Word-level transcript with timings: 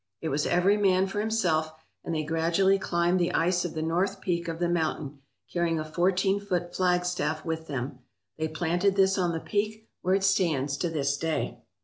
It 0.19 0.29
was 0.29 0.47
every 0.47 0.77
man 0.77 1.05
for 1.05 1.19
himself, 1.19 1.73
and 2.03 2.15
they 2.15 2.23
gradually 2.23 2.79
climbed 2.79 3.19
the 3.19 3.31
ice 3.35 3.63
of 3.65 3.75
the 3.75 3.83
north 3.83 4.19
peak 4.19 4.47
of 4.47 4.57
the 4.57 4.67
mountain, 4.67 5.19
carrying 5.53 5.77
a 5.79 5.85
four 5.85 6.11
teen 6.11 6.39
foot 6.39 6.73
flagstaff 6.75 7.45
with 7.45 7.67
them. 7.67 7.99
They 8.35 8.47
planted 8.47 8.95
this 8.95 9.19
on 9.19 9.31
the 9.31 9.39
peak 9.39 9.87
where 10.01 10.15
it 10.15 10.23
stands 10.23 10.75
to 10.77 10.89
this 10.89 11.17
day. 11.17 11.61